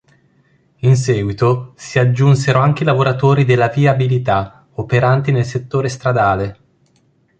In 0.77 0.95
seguito 0.95 1.73
si 1.75 1.99
aggiunsero 1.99 2.57
anche 2.57 2.81
i 2.81 2.87
lavoratori 2.87 3.45
della 3.45 3.67
viabilità, 3.69 4.65
operanti 4.73 5.31
nel 5.31 5.45
settore 5.45 5.89
stradale. 5.89 6.59